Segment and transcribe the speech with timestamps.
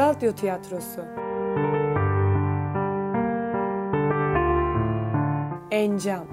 [0.00, 1.00] Radyo tiyatrosu.
[5.70, 6.26] Encam.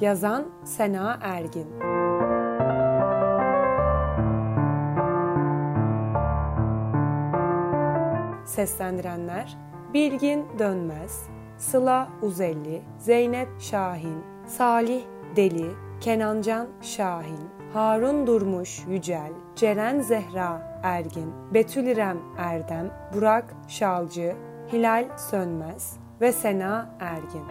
[0.00, 1.68] Yazan Sena Ergin.
[8.46, 9.56] Seslendirenler
[9.94, 15.02] Bilgin Dönmez, Sıla Uzelli, Zeynep Şahin, Salih
[15.36, 15.70] Deli,
[16.00, 24.36] Kenancan Şahin, Harun Durmuş Yücel, Ceren Zehra Ergin, Betül İrem Erdem, Burak Şalcı,
[24.72, 27.44] Hilal Sönmez ve Sena Ergin.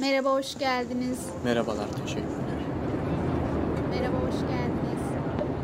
[0.00, 1.18] Merhaba, hoş geldiniz.
[1.44, 2.60] Merhabalar, teşekkürler.
[3.90, 5.02] Merhaba, hoş geldiniz.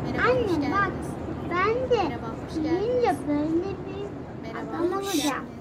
[0.05, 1.07] Merhaba, hoş Anne bak geldiniz.
[1.49, 3.17] ben de Merhaba, hoş geldiniz.
[3.27, 4.07] böyle bir
[4.41, 5.45] Merhaba, adam hoş olacağım.
[5.45, 5.56] geldiniz.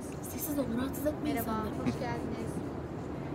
[0.59, 1.87] Olun, rahatsız etmeyin Merhaba, insanları.
[1.87, 2.53] hoş geldiniz.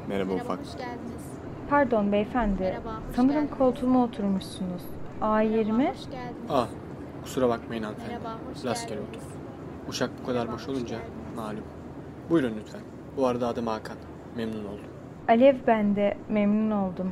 [0.07, 0.59] Merhaba Merhaba, ufak.
[0.59, 1.23] hoş geldiniz.
[1.69, 2.63] Pardon beyefendi.
[2.63, 3.57] Merhaba, hoş Sanırım geldiniz.
[3.57, 4.81] koltuğuma oturmuşsunuz.
[5.21, 5.71] A20.
[5.71, 6.49] Merhaba, hoş geldiniz.
[6.49, 6.67] Ah,
[7.23, 8.13] kusura bakmayın hanımefendi.
[8.13, 9.17] Merhaba, hoş Rastgele geldiniz.
[9.23, 9.31] otur.
[9.89, 11.35] Uşak bu kadar Merhaba, boş hoş olunca geldiniz.
[11.35, 11.63] malum.
[12.29, 12.81] Buyurun lütfen.
[13.17, 13.97] Bu arada adım Hakan.
[14.37, 14.85] Memnun oldum.
[15.29, 17.11] Alev ben de memnun oldum.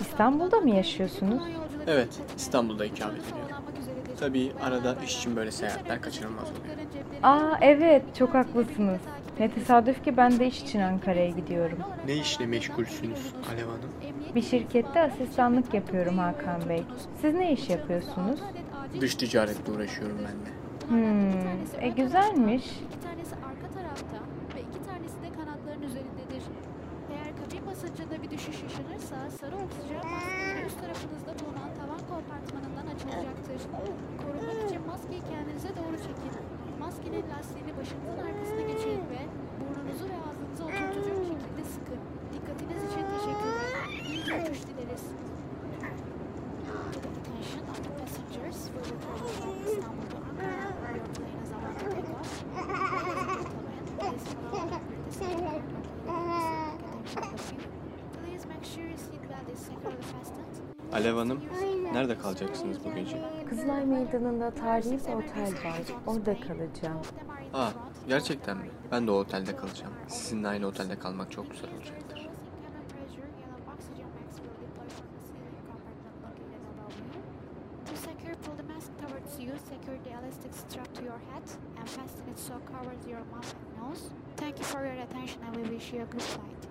[0.00, 1.42] İstanbul'da mı yaşıyorsunuz?
[1.86, 3.56] Evet, İstanbul'da ikamet ediyorum.
[4.20, 6.74] Tabii arada iş için böyle seyahatler kaçırılmaz oluyor.
[7.22, 9.00] Aa evet çok haklısınız.
[9.40, 11.78] Ne tesadüf ki ben de iş için Ankara'ya gidiyorum.
[12.06, 13.90] Ne işle meşgulsünüz Alev Hanım?
[14.34, 16.82] Bir şirkette asistanlık yapıyorum Hakan Bey.
[17.20, 18.40] Siz ne iş yapıyorsunuz?
[19.00, 20.58] Dış ticaretle uğraşıyorum ben de.
[20.88, 22.64] Hmm, e güzelmiş.
[22.64, 24.16] İki tanesi arka tarafta
[24.56, 26.42] ve iki tanesi de kanatların üzerindedir.
[27.12, 31.70] Eğer kabin basıncında bir düşüş yaşanırsa sarı oksijen maskeleri üst tarafınızda bulunan
[32.10, 33.60] kompartmanından açılacaktır.
[34.22, 36.32] Korunmak için maskeyi kendinize doğru çekin.
[36.84, 39.20] Maskenin lastiğini başınızın arkasına geçirin ve
[60.92, 61.40] Alev Hanım,
[61.92, 63.22] nerede kalacaksınız bu gece?
[63.48, 65.80] Kızılay Meydanı'nda tarihi bir otel var.
[66.06, 67.00] Orada kalacağım.
[67.54, 67.70] Aa,
[68.08, 68.70] gerçekten mi?
[68.92, 69.92] Ben de o otelde kalacağım.
[70.08, 72.28] Sizinle aynı otelde kalmak çok güzel olacaktır.
[77.86, 81.42] To secure, pull the mask towards you, secure the elastic strap to your head,
[81.78, 84.10] and fasten it so covers your mouth and nose.
[84.36, 86.68] Thank you for your attention and we wish you a good flight.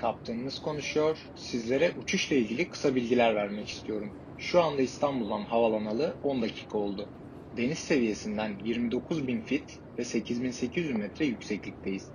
[0.00, 1.30] Kaptanınız konuşuyor.
[1.34, 4.14] Sizlere uçuşla ilgili kısa bilgiler vermek istiyorum.
[4.38, 7.10] Şu anda İstanbul'dan havalanalı 10 dakika oldu.
[7.52, 12.12] Deniz seviyesinden 29.000 fit ve 8.800 metre yükseklikteyiz.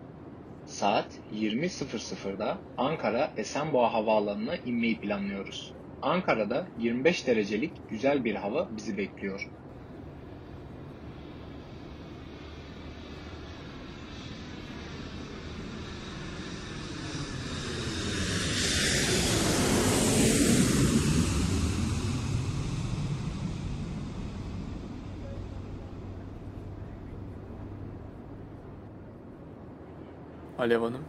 [0.65, 5.75] Saat 20.00'da Ankara Esenboğa Havaalanı'na inmeyi planlıyoruz.
[6.01, 9.51] Ankara'da 25 derecelik güzel bir hava bizi bekliyor.
[30.59, 31.03] Alev Hanım,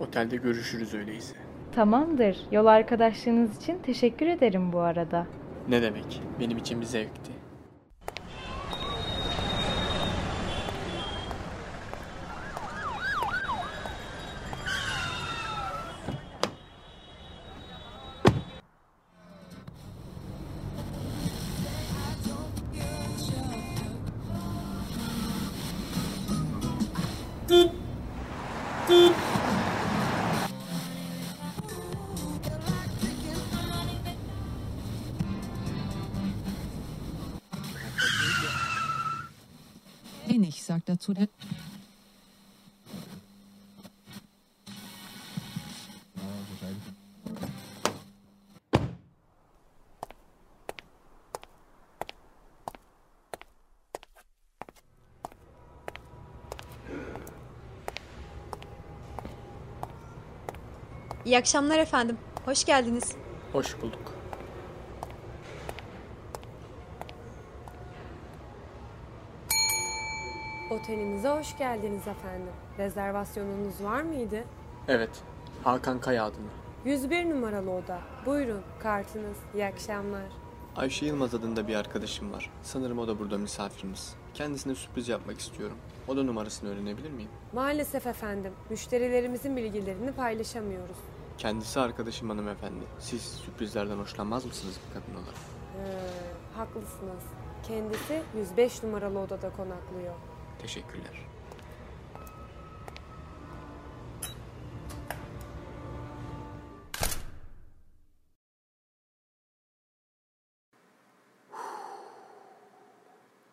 [0.00, 1.36] otelde görüşürüz öyleyse.
[1.72, 2.36] Tamamdır.
[2.52, 5.26] Yol arkadaşlığınız için teşekkür ederim bu arada.
[5.68, 6.22] Ne demek?
[6.40, 7.32] Benim için bir zevkti.
[40.30, 41.28] Wenig sagt dazu der.
[61.24, 62.18] İyi akşamlar efendim.
[62.44, 63.12] Hoş geldiniz.
[63.52, 64.09] Hoş bulduk.
[70.80, 72.52] Otelimize hoş geldiniz efendim.
[72.78, 74.44] Rezervasyonunuz var mıydı?
[74.88, 75.10] Evet.
[75.64, 76.46] Hakan Kaya adına.
[76.84, 77.98] 101 numaralı oda.
[78.26, 79.36] Buyurun kartınız.
[79.54, 80.22] İyi akşamlar.
[80.76, 82.50] Ayşe Yılmaz adında bir arkadaşım var.
[82.62, 84.14] Sanırım o da burada misafirimiz.
[84.34, 85.76] Kendisine sürpriz yapmak istiyorum.
[86.08, 87.30] Oda numarasını öğrenebilir miyim?
[87.52, 88.52] Maalesef efendim.
[88.70, 90.96] Müşterilerimizin bilgilerini paylaşamıyoruz.
[91.38, 92.84] Kendisi arkadaşım hanımefendi.
[92.98, 95.34] Siz sürprizlerden hoşlanmaz mısınız bir kadın olarak?
[95.78, 97.22] Ee, haklısınız.
[97.68, 100.14] Kendisi 105 numaralı odada konaklıyor.
[100.62, 101.26] Teşekkürler.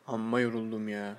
[0.07, 1.18] Amma yoruldum ya.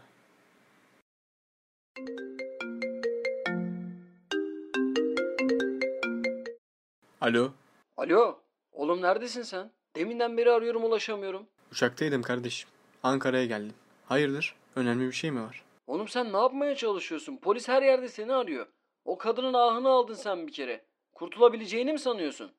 [7.21, 7.53] Alo,
[7.97, 8.39] Alo,
[8.73, 9.71] oğlum neredesin sen?
[9.97, 11.47] Deminden beri arıyorum ulaşamıyorum.
[11.73, 12.69] uçaktaydım kardeşim.
[13.03, 13.75] Ankara'ya geldim.
[14.07, 14.55] Hayırdır?
[14.77, 15.63] Önemli bir şey mi var?
[15.89, 17.37] Oğlum sen ne yapmaya çalışıyorsun?
[17.37, 18.67] Polis her yerde seni arıyor.
[19.05, 20.85] O kadının ahını aldın sen bir kere.
[21.13, 22.51] Kurtulabileceğini mi sanıyorsun?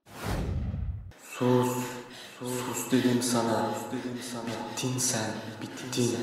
[1.24, 1.68] Sus,
[2.40, 3.72] sus dedim sana.
[3.92, 4.44] dedim sana.
[4.72, 6.18] Bittin sen, bittin.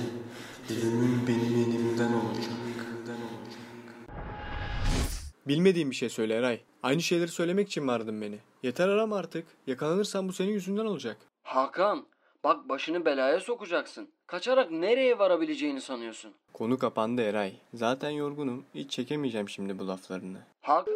[0.70, 2.50] Ölümün benim elimden olacak.
[5.48, 6.60] Bilmediğim bir şey söyle Eray.
[6.82, 8.38] Aynı şeyleri söylemek için mi aradın beni?
[8.62, 9.46] Yeter arama artık.
[9.66, 11.16] Yakalanırsan bu senin yüzünden olacak.
[11.42, 12.06] Hakan,
[12.46, 14.08] bak başını belaya sokacaksın.
[14.26, 16.32] Kaçarak nereye varabileceğini sanıyorsun?
[16.52, 17.52] Konu kapandı Eray.
[17.74, 18.64] Zaten yorgunum.
[18.74, 20.38] Hiç çekemeyeceğim şimdi bu laflarını.
[20.62, 20.88] Hak...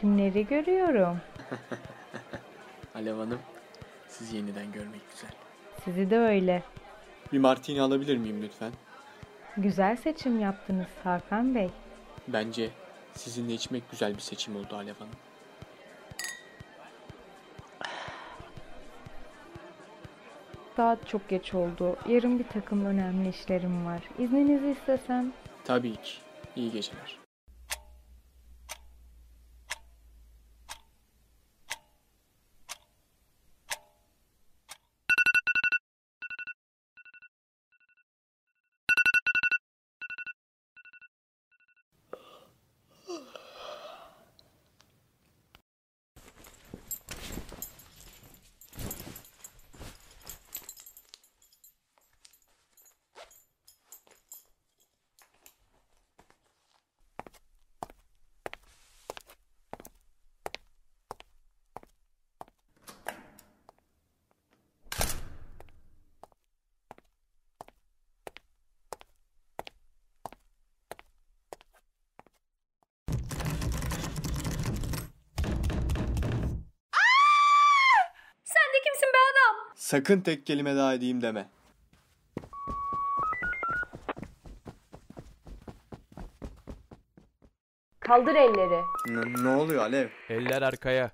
[0.00, 1.20] kimleri görüyorum.
[2.94, 3.38] Alev Hanım,
[4.08, 5.30] sizi yeniden görmek güzel.
[5.84, 6.62] Sizi de öyle.
[7.32, 8.72] Bir martini alabilir miyim lütfen?
[9.56, 11.70] Güzel seçim yaptınız Hakan Bey.
[12.28, 12.70] Bence
[13.14, 15.14] sizinle içmek güzel bir seçim oldu Alev Hanım.
[20.76, 21.96] Saat çok geç oldu.
[22.08, 24.00] Yarın bir takım önemli işlerim var.
[24.18, 25.32] İzninizi istesem.
[25.64, 26.12] Tabii ki.
[26.56, 27.20] İyi geceler.
[78.44, 79.72] Sen de kimsin be adam?
[79.90, 81.48] Sakın tek kelime daha edeyim deme.
[88.00, 88.82] Kaldır elleri.
[89.08, 90.08] N- ne oluyor Alev?
[90.28, 91.10] Eller arkaya.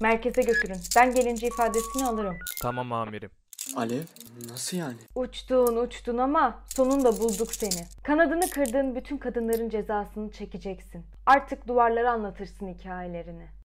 [0.00, 0.76] Merkeze götürün.
[0.96, 2.36] Ben gelince ifadesini alırım.
[2.62, 3.30] Tamam amirim.
[3.76, 4.02] Alev?
[4.50, 4.96] Nasıl yani?
[5.14, 7.86] Uçtun uçtun ama sonunda bulduk seni.
[8.02, 11.06] Kanadını kırdığın bütün kadınların cezasını çekeceksin.
[11.26, 13.63] Artık duvarlara anlatırsın hikayelerini.